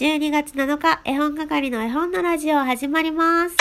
[0.00, 3.56] 12月7日、絵本係の絵本のラジオ始まります。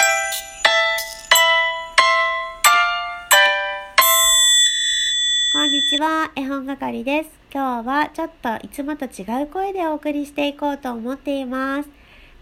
[5.52, 7.30] こんにちは、絵本係です。
[7.54, 11.90] 今日はちょっといつもと違う声でお送りしていこうと思っています。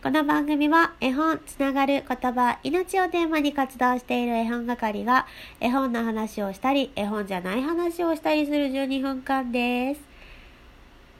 [0.03, 5.25] この番組は絵本、つながる言葉、命をテーマに活動している絵本係が
[5.59, 10.01] 絵本の話をしたり、絵本じゃない話をしたりする12分間です。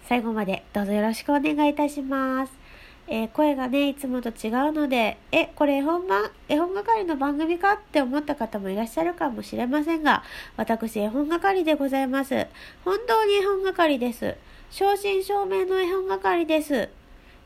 [0.07, 2.66] 最後までどうぞよろしくお願いいたします。
[3.09, 10.23] えー声がね、いつもと違うので、え、これ絵本番、絵本係の番組かって思った方もいらっしゃるかもしれませんが、
[10.57, 12.47] 私、絵本係でございます。
[12.83, 14.35] 本当に絵本係です。
[14.71, 16.89] 正真正銘の絵本係です。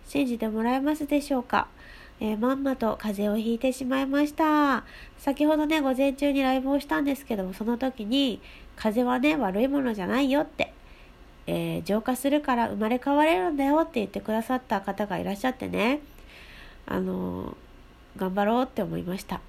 [0.07, 1.67] 信じてもらえますでしょうか？
[2.20, 4.84] えーまんまと風邪をひいてしまいました。
[5.20, 8.41] 先ほどね、午前中にライブをしたんですけども、その時に、
[8.75, 10.73] 風邪はね、悪いものじゃないよって、
[11.47, 15.99] えー浄化するから生まれ変われるんだよって言ってくださった方がいらっしゃってね、
[16.85, 17.55] あのー
[18.17, 19.39] 頑張ろうって思いました。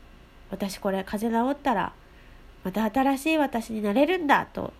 [0.51, 1.93] 私これ風邪治ったら、
[2.63, 4.73] また新しい私になれるんだと、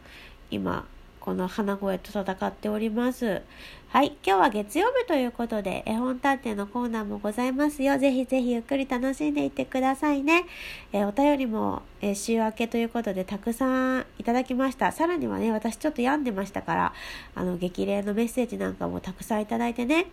[0.51, 0.87] 今、
[1.23, 3.43] この鼻声と戦っております。
[3.91, 4.17] はい。
[4.27, 7.97] 今日は月曜日ということで、絵本探偵のコーナーもございますよ。
[7.97, 10.47] ぜひぜひゆっくり楽しんでいってくださいね。
[10.93, 14.91] えーお便りも、えー週明けということでたくさんいただきました。
[14.91, 16.93] さらにはね、私ちょっと病んでましたから、
[17.37, 20.07] あの、激励のメッセージなんかもたくさんいただいてね、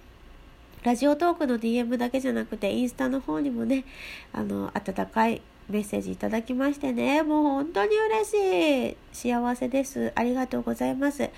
[0.83, 3.83] ラジオトークの DM だけじゃなくて、インスタの方にもね、
[4.31, 8.97] あの、温かいメッセージいただきましてね、もう本当に嬉しい。
[9.13, 10.11] 幸せです。
[10.15, 11.23] ありがとうございます。
[11.23, 11.29] え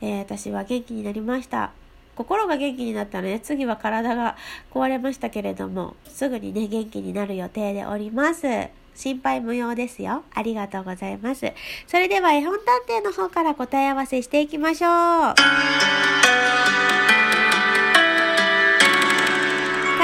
[0.00, 1.70] ー私は元気になりました。
[2.16, 4.36] 心が元気になったらね、次は体が
[4.72, 8.46] 壊れましたけれども、すぐにね、元気になる予定でおります。
[8.94, 10.24] 心配無用ですよ。
[10.34, 11.52] ありがとうございます。
[11.86, 15.34] それでは絵本探偵の方から答え合わせしていきましょう。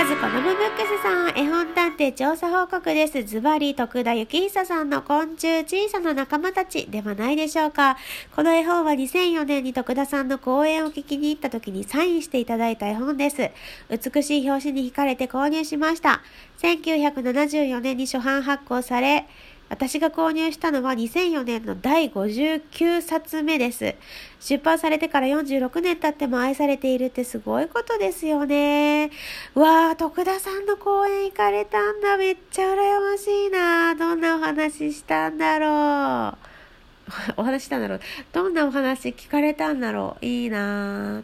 [0.03, 3.23] まず、このムブックスさん、絵本探偵調査報告です。
[3.23, 7.97] ズバリ、徳田幸久さんの昆虫小さな仲間たちではないでしょうか。
[8.35, 13.53] この絵本は2004年に徳田さんの講演を聞きに行った時にサインしていただいた絵本です。
[13.91, 16.21] 美しい表紙に惹かれて購入しました。
[16.63, 19.29] 1974年に初版発行され、
[19.73, 23.95] 私が購入したのは2004年の第59冊目です。
[24.39, 29.11] 出版されてから46年経っても愛されているってすごいことですよね。
[29.55, 32.19] うわー、徳田さんの講演行かれたんだ。
[32.19, 33.95] めっちゃ羨ましいな。
[33.95, 37.33] どんなお話したんだろう。
[37.41, 38.01] お話したんだろう。
[38.31, 40.27] どんなお話聞かれたんだろう。
[40.27, 41.23] いいな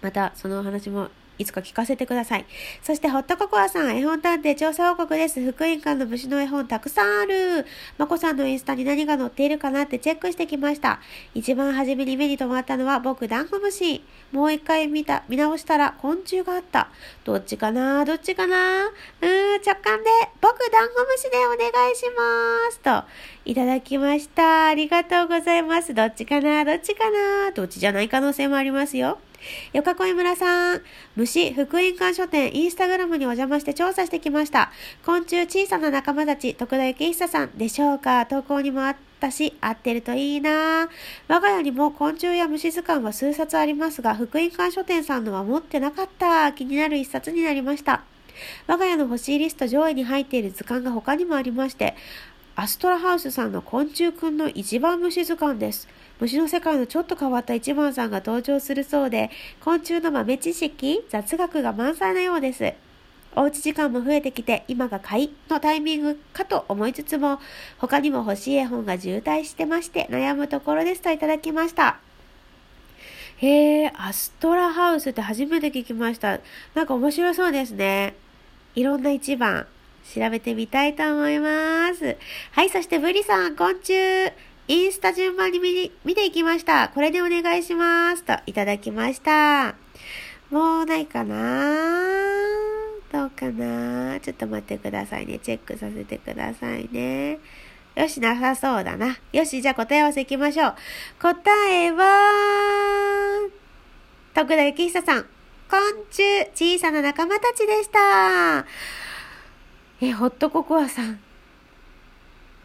[0.00, 2.46] また、そのお話もいつか聞かせてください。
[2.82, 5.40] そして、ホットココアさん、絵本探偵調査報告です。
[5.40, 7.66] 福音館の虫の絵本たくさんある。
[7.98, 11.00] まこさんのインスタに何が載っているかなってチェックしてきました。
[11.34, 14.04] 一番初めに目に留まったのは僕、ダンゴムシ。
[14.30, 16.88] もう一回見た、見直したら昆虫があった。
[17.24, 18.04] どっちかな？
[18.04, 18.86] どっちかな？
[18.86, 20.10] うーん、直感で、
[20.40, 22.78] 僕、ダンゴムシでお願いします。
[22.80, 23.04] と、
[23.44, 24.68] いただきました。
[24.68, 25.92] ありがとうございます。
[25.92, 26.64] どっちかな？
[26.64, 27.50] どっちかな？
[27.52, 29.18] どっちじゃない可能性もありますよ。
[29.72, 30.82] よかこい村さん。
[31.16, 34.70] 虫、福音館書店、インスタグラムにお邪魔して調査してきました。
[35.04, 38.26] 昆虫小さな仲間たち、徳田幸久さんでしょうか？
[38.26, 40.88] 投稿にもあったし、合ってるといいな
[41.28, 46.52] 我が家にも昆虫や虫図鑑は数冊ありますが、福音館書店さんのは持ってなかった。
[46.52, 48.04] 気になる一冊になりました。
[48.66, 51.94] 我が家の欲しいリスト上位に入っている図鑑が他にもありまして、
[52.54, 55.88] アストラハウスさんの昆虫くんの一番虫図鑑です。
[56.20, 59.30] 虫の世界のちょっと変わった一番さんが登場するそうで、
[59.60, 62.74] 昆虫の豆知識、雑学が満載なようです。
[63.34, 67.40] おうち時間も増えてきて、今が買いのタイミングかと思いつつも、
[67.78, 72.00] 他にも欲しい絵本が渋滞してまして、悩むところですといただきました。
[73.38, 76.40] へえ、アストラハウスって初めて聞きました。
[76.74, 78.14] なんか面白そうですね。
[78.74, 79.66] いろんな一番、
[80.14, 82.16] 調べてみたいと思います。
[82.52, 84.32] はい、そしてブリさん、昆虫、
[84.68, 86.88] インスタ順番に見見ていきました。
[86.88, 88.22] これでお願いします。
[88.22, 89.74] と、いただきました。
[90.50, 91.36] もうないかな？
[93.10, 94.20] どうかな？
[94.20, 95.38] ちょっと待ってくださいね。
[95.38, 97.38] チェックさせてくださいね。
[97.94, 99.18] よし、なさそうだな。
[99.32, 100.74] よし、じゃあ答え合わせいきましょう。
[101.20, 101.34] 答
[101.70, 103.48] えは、
[104.34, 105.26] 徳田幸久さん。
[105.70, 108.66] 昆虫、小さな仲間たちでした。
[110.04, 111.20] え、ホットココアさん。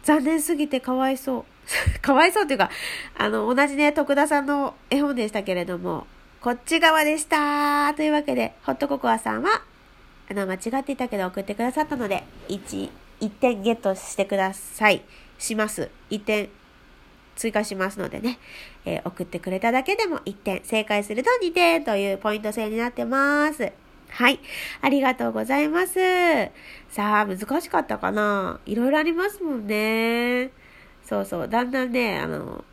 [0.02, 1.44] 残念すぎてかわいそう。
[2.02, 2.68] かわいそうっていうか、
[3.16, 6.08] あの、同じね、徳田さんの絵本でしたけれども、
[6.40, 9.62] こっち側でしたというわけで、ホットココアさんは、
[10.28, 12.90] あの、間違っていたけど送ってくださったので、1、
[13.20, 15.02] 1点ゲットしてください。
[15.38, 15.92] します。
[16.10, 16.48] 1点
[17.36, 18.40] 追加しますのでね、
[18.84, 23.72] えー送ってくれただけでも1点、正解すると2点というポイント制になってます。
[24.10, 24.40] はい。
[24.80, 25.94] ありがとうございます。
[26.88, 28.60] さあ、難しかったかな？
[28.66, 30.50] いろいろありますもんね。
[31.04, 31.48] そうそう。
[31.48, 32.64] だんだんね、あの、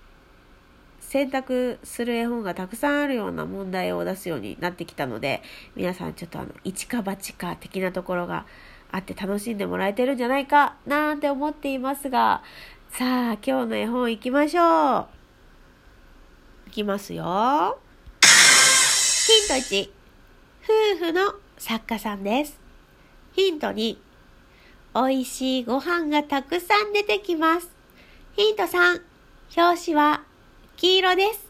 [1.02, 5.44] 選択する絵本がたくさんあるような問題を出すようになってきたので、
[5.76, 8.46] 皆さんちょっとあの、一か八か的なところが
[8.92, 12.42] あって楽しんでもらえてるんじゃないかなんて思っていますが、
[12.90, 15.08] さあ、今日の絵本行きましょう。
[16.68, 17.78] いきますよ。
[18.22, 19.95] ヒント1。
[20.68, 22.60] 夫婦の作家さんです。
[23.34, 23.98] ヒント2。
[24.96, 27.70] 美味しいご飯がたくさん出てきます。
[28.36, 29.02] ヒント3。
[29.56, 30.24] 表紙は
[30.76, 31.46] 黄色です。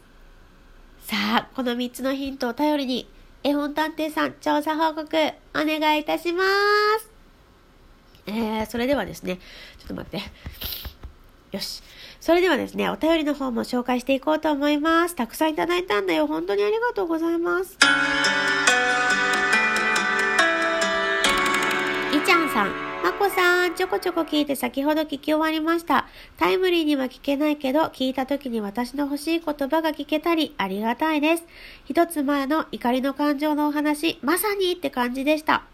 [1.00, 3.08] さあ、この3つのヒントを頼りに、
[3.42, 6.44] 絵本探偵さん調査報告お願いいたしま
[6.98, 7.10] す。
[8.26, 9.38] えー、それではですね、
[9.78, 10.20] ちょっと待って。
[11.52, 11.82] よし。
[12.20, 15.16] それではですね、お便りの方も紹介していこうと思います。
[15.16, 16.26] たくさんいただいたんだよ。
[16.26, 17.78] 本当にありがとうございます。
[22.56, 22.72] さん。
[23.04, 26.06] まこさん、ちょこちょこ聞いて先ほど聞き終わりました。
[26.38, 31.44] タイムリーには聞けないけど、聞いた時に私の欲しい言葉が聞けたり、ありがたいです。
[31.84, 35.64] 一つ前の怒りの感情のお話、まさにって感じでした。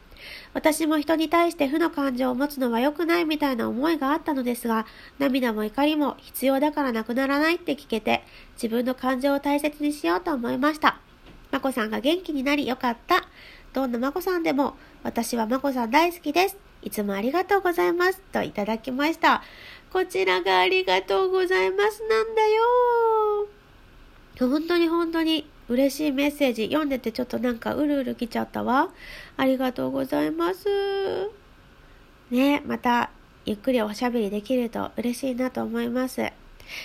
[0.54, 4.84] 私も人に対して負の感情を持つのは良くないみたいな思いがあったのですが、
[5.20, 8.24] 涙も怒りも必要だからなくならないって聞けて、
[8.54, 10.98] 自分の感情を大切にしようと思いました。
[11.52, 13.28] まこさんが元気になりよかった。
[13.72, 14.74] どんなまこさんでも、
[15.04, 16.71] 私はまこさん大好きです。
[16.82, 18.20] いつもありがとうございます。
[18.32, 19.42] といただきました。
[19.92, 22.62] こちらがありがとうございますなんだよ。
[24.40, 28.88] 本当に本当に嬉しいメッセージ読んでてちょっとなんかうるうる来ちゃったわ。
[29.36, 31.30] ありがとうございます。
[32.30, 33.10] ね、また
[33.44, 36.41] ゆっくりおしゃべりできると嬉しいなと思います。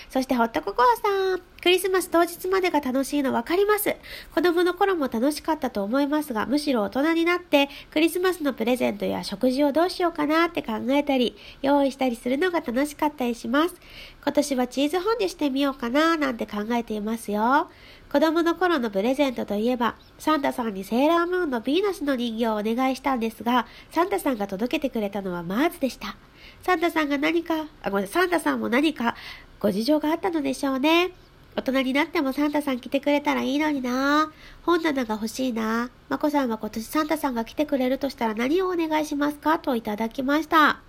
[0.08, 1.40] そしてホットココアさん。
[1.60, 3.96] クリスマス当日までが楽しいの分かります。
[4.32, 13.74] 子供の頃も楽しかったと思いますが、むしろ大人になってクリスマスのプレゼントや食事をどうしようかなって考えたり、用意したりするのが楽しかったりします。
[14.22, 17.68] 今年はチーズフォンデュしてみようかななんて考えていますよ。
[18.12, 26.16] 子供の頃のプレゼントといえば、サンタさんにセーラームーンのヴィーナスの人形をお願いしたんですが、サンタさんが届けてくれたのはマーズでした。
[26.62, 29.14] サンタさんが何か、あ、ごめんなさい、サンタさんも何か
[29.60, 31.10] ご事情があったのでしょうね。
[31.56, 34.30] 大人になってもサンタさん来てくれたらいいのにな
[34.62, 40.80] 本棚が欲しいなまこさんは今年サンタさんが来てくれるとしたら何をお願いしますかといただきました。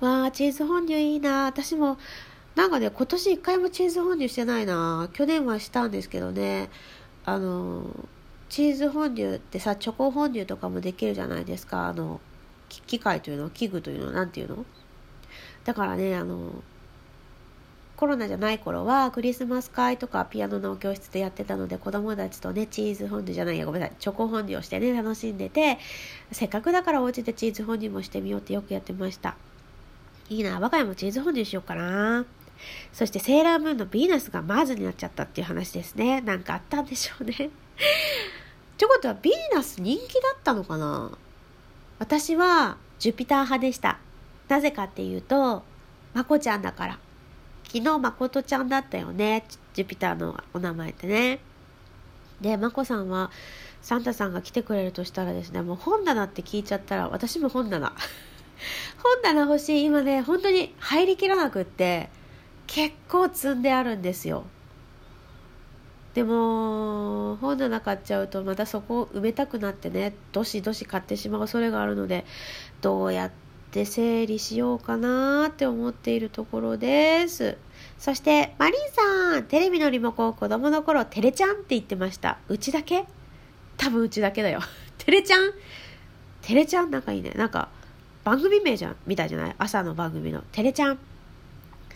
[0.00, 1.98] わー、チーズフォンデュいいな私も、
[2.54, 6.70] なんかね、今年一回もチーズフォンデュしてないな去年はしたんですけどね。
[7.26, 7.84] あの、
[8.48, 11.88] チーズフォンデュってさ、チョコフォンデュとかもできるじゃないですか。
[11.88, 12.20] あの、
[12.68, 14.64] 機械というの器具というのなんていうの？
[15.64, 16.62] だからね、あの、
[17.96, 25.78] コロナじゃない頃はクリスマス会とかピアノの教室でやってたので子供たちとねチーズフォンデュじゃないやごめんなさいチョコフォンデュをしてね楽しんでて
[26.32, 29.36] せっかくだからお家でチーズフォンデュもしてみようってよくやってました。
[30.28, 32.24] いいな我が家もチーズフォンデュしようかな。
[32.92, 36.20] そしてセーラームーンのヴィーナスがマーズになっちゃったっていう話ですね。
[36.20, 37.34] なんかあったんでしょうね。
[38.76, 41.10] ちょこっとはヴィーナス人気だったのかな？
[41.98, 43.98] 私はジュピター派でした。
[44.48, 45.62] なぜかっていうと
[46.12, 46.98] まこちゃんだから。
[47.64, 49.44] 昨日まことちゃんだったよね。
[49.74, 51.40] ジュピターのお名前ってね。
[52.40, 53.30] で、まこさんは、
[53.82, 57.92] サンタさんが来てくれるとしたらですね、もう本棚って聞いちゃったら、私も本棚。
[59.02, 59.84] 本棚欲しい。
[59.84, 62.10] 今ね、本当に入りきらなくって、
[62.66, 64.44] 結構積んであるんですよ。
[66.14, 72.24] でも、本棚買っちゃうと、またそこを埋めたくなってね、どしどし買ってしまう恐れがあるので、
[72.80, 73.43] どうやって
[73.74, 77.58] って整理しようかなって思っているところです。
[77.98, 82.38] そして、マリンさん、テレビのリモコン子供の頃、テレちゃんって言ってました。
[82.48, 83.04] うちだけ？
[83.76, 84.60] 多分うちだけだよ。
[84.98, 85.50] テレちゃん？
[86.42, 86.92] テレちゃん？
[86.92, 87.32] なんかいいね。
[87.34, 87.68] なんか、
[88.22, 89.54] 番組名じゃん、みたいじゃない？
[89.58, 90.44] 朝の番組の。
[90.52, 90.98] テレちゃん。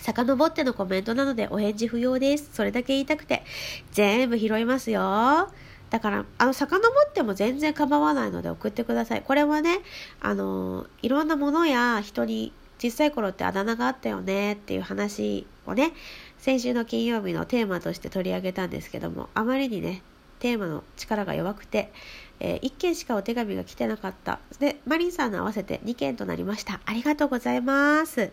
[0.01, 2.51] 遡ってのコメントなのでお返事不要です。
[2.53, 3.45] それだけ言いたくて。
[3.93, 5.49] 全部拾いますよ。
[5.91, 6.77] だから、あの、遡
[7.09, 9.23] っても全然構わないので送ってください。
[9.23, 9.81] これはね、
[10.21, 15.93] あの、いろんなものや人に、小さい頃ってあだ名があったよねっていう話をね、
[16.39, 20.03] 先週の金曜日のテーマとして取り上げたんですけども、あまりにね、
[20.39, 21.91] テーマの力が弱くて、
[22.39, 24.39] えー、1件しかお手紙が来てなかった。
[24.61, 26.81] で、マリンさんの合わせて2件となりました。
[26.87, 28.31] ありがとうございます。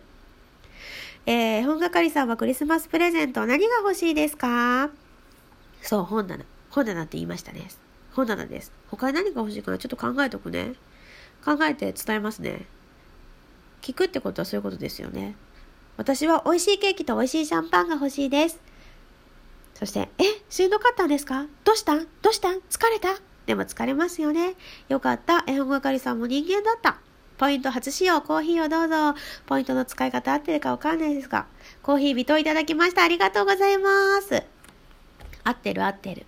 [1.26, 4.92] えー、本係さんはクリスマスプレゼント何が欲しいですか？
[5.82, 6.46] そう、本棚。
[6.76, 7.70] 本棚って言いましたね。
[8.12, 8.74] 本棚です。
[8.92, 10.74] 他に何が欲しいかなちょっと考えとくね。
[11.46, 12.66] 考えて伝えますね。
[13.82, 15.38] 聞くってことはそういうことですよね。
[15.96, 18.60] 私は美味しいケーキと美味しいシャンパンが欲しいです。
[19.74, 21.46] そして、え、しんどかったんですか？
[21.64, 22.08] どうしたん？
[22.22, 22.60] どうしたん？
[22.70, 23.22] 疲れた？
[23.46, 24.56] でも疲れますよね。
[24.90, 25.46] よかった。
[25.48, 26.98] 絵本係さんも人間だった。
[27.38, 29.18] ポイント初使用、コーヒーをどうぞ。
[29.46, 31.46] ポイントの使い方合ってるかわかんないですが、
[31.84, 33.04] コーヒー微糖いただきました。
[33.04, 34.44] ありがとうございます。
[35.46, 36.26] 合ってる合ってる。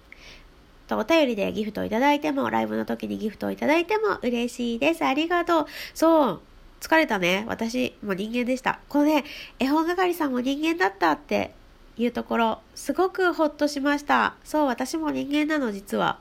[0.87, 5.05] とお便りでギフトをいただいても、ライブの時にギフトをいただいても嬉しいです。
[5.05, 5.65] ありがとう。
[5.93, 6.41] そう。
[6.79, 7.45] 疲れたね。
[7.47, 8.79] 私も人間でした。
[8.89, 9.23] このね、
[9.59, 11.53] 絵本係さんも人間だったって
[11.97, 14.35] いうところ、すごくほっとしました。
[14.43, 16.19] そう、私も人間なの、実は。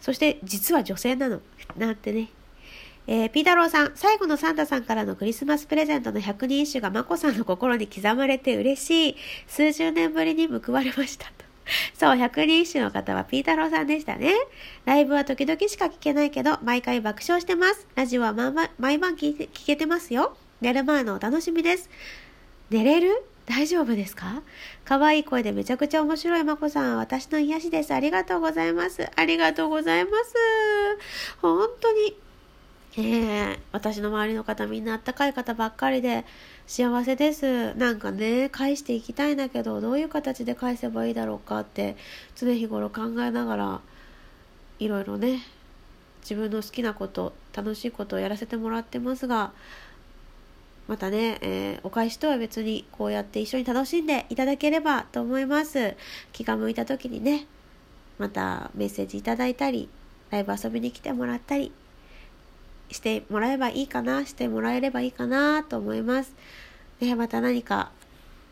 [0.00, 1.40] そして、実は女性なの。
[1.76, 2.30] なんてね。
[3.06, 9.16] えー、ピータローさん、最後のサンタさんからのクリスマスプレゼントの百人一首がマコさんの心に刻まれて嬉しい。
[9.46, 11.47] 数十年ぶりに報われました。
[11.98, 14.32] そう、百人一首の方はピータローさんでしたね。
[14.84, 17.86] ライブは時々しか聞けないけど、毎回爆笑してます。
[17.94, 20.36] ラジオは毎晩聞いて聞けてますよ。
[20.60, 21.88] 寝る前のお楽しみです。
[22.70, 23.24] 寝れる？
[23.46, 24.42] 大丈夫ですか？
[24.84, 27.94] 可愛い声でめちゃくちゃ面白いまこさんは私の癒しです。
[27.94, 29.08] ありがとうございます。
[29.16, 30.34] ありがとうございます。
[31.40, 32.16] 本当に。
[32.96, 36.24] えー、私の周りの方みんなあったかい方ばっかりで
[36.68, 37.74] 幸せです。
[37.76, 41.96] なんかね、返していきたいんだけど、どういう形で返せばいいだろうかって
[42.36, 43.80] 常日頃考えながら、
[44.78, 45.40] いろいろね、
[46.20, 49.52] 自分の好きなこと、楽しいことをやらせてもらってますが、
[50.88, 55.96] またね、えー、お返しとは別にこうやって一緒に楽しんでいただければと思います。
[56.34, 57.46] 気が向いた時にね、
[58.18, 59.88] またメッセージいただいたり、
[60.28, 61.72] ライブ遊びに来てもらったり
[62.90, 66.34] してもらえばいいかな、してもらえればいいかなと思います。
[67.00, 67.90] ね、また何か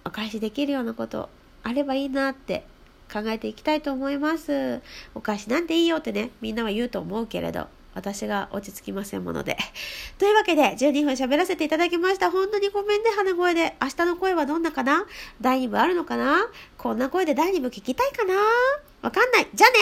[0.04, 1.28] お返しできるようなこと
[1.62, 2.64] あればいいなって
[3.12, 4.80] 考えていきたいと思います。
[5.14, 9.56] お返しなんていいよってね、みんなは言うと思うけれど、私が落ち着きませんもので。
[10.18, 12.30] というわけで、12分喋らせていただきました。
[12.30, 13.74] 本当にごめんね、鼻声で。
[13.80, 15.06] 明日の声はどんなかな？
[15.40, 16.46] 第2部あるのかな？
[16.76, 18.34] こんな声で第2部聞きたいかな？
[19.02, 19.48] わかんない。
[19.54, 19.76] じゃあね